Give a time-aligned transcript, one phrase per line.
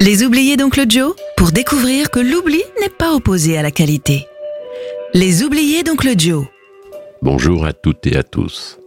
[0.00, 4.26] Les oubliés d'Oncle Joe pour découvrir que l'oubli n'est pas opposé à la qualité.
[5.12, 6.46] Les oubliés d'Oncle Joe.
[7.20, 8.78] Bonjour à toutes et à tous.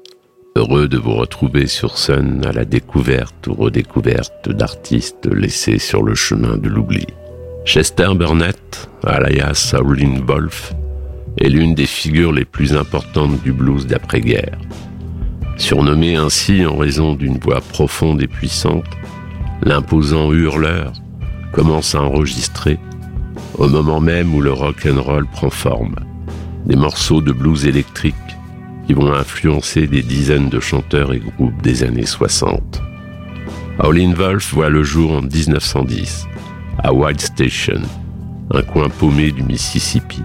[0.56, 6.16] Heureux de vous retrouver sur Sun à la découverte ou redécouverte d'artistes laissés sur le
[6.16, 7.06] chemin de l'oubli.
[7.66, 10.74] Chester Burnett, alias Howlin' Wolf,
[11.38, 14.58] est l'une des figures les plus importantes du blues d'après-guerre.
[15.58, 18.86] Surnommé ainsi en raison d'une voix profonde et puissante,
[19.62, 20.94] l'imposant hurleur
[21.52, 22.80] commence à enregistrer
[23.58, 25.96] au moment même où le rock and roll prend forme.
[26.66, 28.16] Des morceaux de blues électrique
[28.88, 32.82] qui vont influencer des dizaines de chanteurs et groupes des années 60.
[33.80, 36.28] Howlin' Wolf voit le jour en 1910
[36.84, 37.82] à White Station,
[38.54, 40.22] un coin paumé du Mississippi.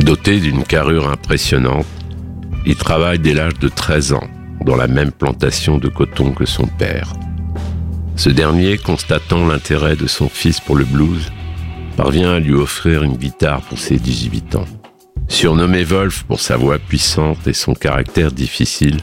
[0.00, 1.86] Doté d'une carrure impressionnante,
[2.64, 4.28] il travaille dès l'âge de 13 ans
[4.64, 7.12] dans la même plantation de coton que son père.
[8.20, 11.32] Ce dernier, constatant l'intérêt de son fils pour le blues,
[11.96, 14.66] parvient à lui offrir une guitare pour ses 18 ans.
[15.26, 18.98] Surnommé Wolf pour sa voix puissante et son caractère difficile,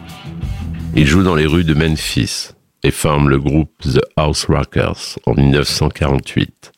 [0.96, 2.50] il joue dans les rues de Memphis
[2.84, 6.72] et forme le groupe The House Rockers en 1948,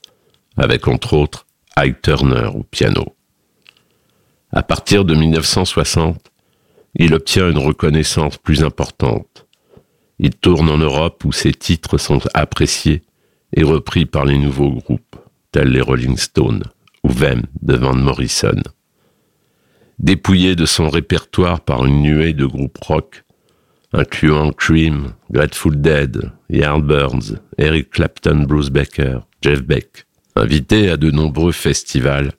[0.55, 3.17] avec entre autres Ike Turner au piano.
[4.53, 6.31] À partir de 1960,
[6.95, 9.45] il obtient une reconnaissance plus importante
[10.19, 13.01] il tourne en Europe où ses titres sont appréciés
[13.55, 15.15] et repris par les nouveaux groupes,
[15.51, 16.63] tels les Rolling Stones
[17.03, 18.61] ou Vem de Van Morrison.
[19.97, 23.23] Dépouillé de son répertoire par une nuée de groupes rock,
[23.93, 30.05] incluant Cream, Grateful Dead, Yardbirds, Eric Clapton, Bruce Becker, Jeff Beck.
[30.35, 32.31] Invité à de nombreux festivals,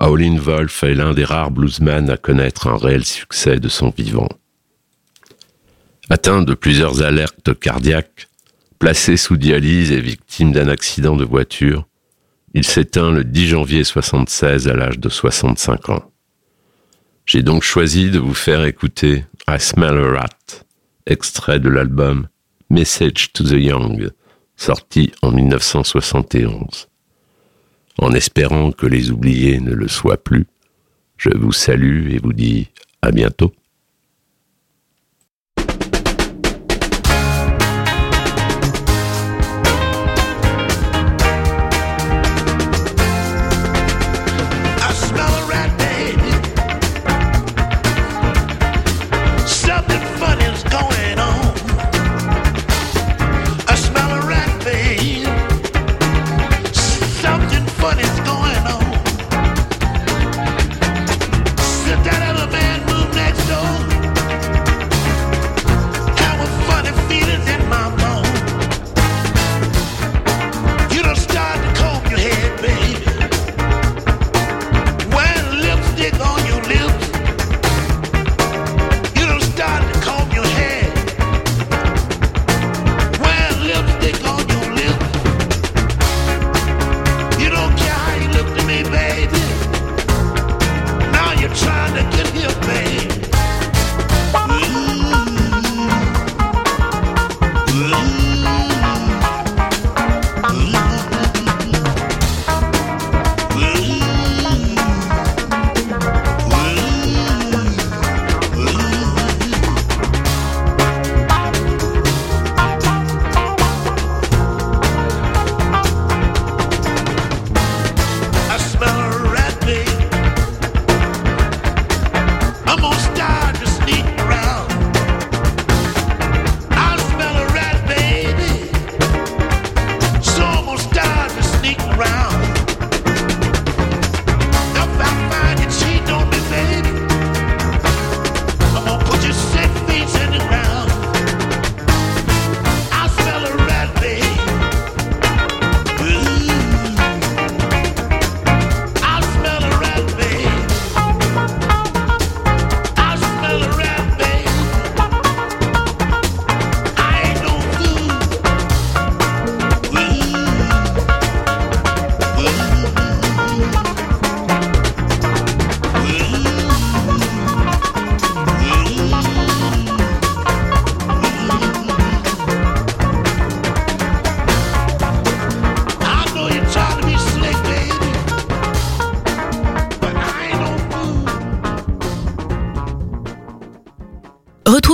[0.00, 4.28] Howlin' Wolf est l'un des rares bluesmen à connaître un réel succès de son vivant.
[6.08, 8.28] Atteint de plusieurs alertes cardiaques,
[8.78, 11.86] placé sous dialyse et victime d'un accident de voiture,
[12.54, 16.10] il s'éteint le 10 janvier 76 à l'âge de 65 ans.
[17.26, 20.64] J'ai donc choisi de vous faire écouter I Smell a Rat,
[21.06, 22.28] extrait de l'album
[22.70, 24.10] Message to the Young,
[24.56, 26.88] sorti en 1971.
[27.98, 30.46] En espérant que les oubliés ne le soient plus,
[31.16, 32.68] je vous salue et vous dis
[33.02, 33.52] à bientôt.